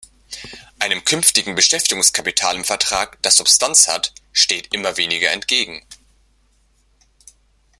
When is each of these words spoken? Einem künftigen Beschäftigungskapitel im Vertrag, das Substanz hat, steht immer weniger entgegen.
Einem 0.79 1.05
künftigen 1.05 1.53
Beschäftigungskapitel 1.53 2.55
im 2.55 2.63
Vertrag, 2.63 3.21
das 3.21 3.37
Substanz 3.37 3.87
hat, 3.87 4.15
steht 4.33 4.73
immer 4.73 4.97
weniger 4.97 5.29
entgegen. 5.29 5.85